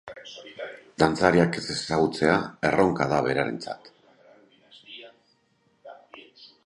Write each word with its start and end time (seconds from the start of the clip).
Dantzariak 1.03 1.59
ez 1.59 1.65
ezagutzea 1.73 2.39
erronka 2.69 3.07
da 3.13 3.21
berarentzat. 3.29 3.93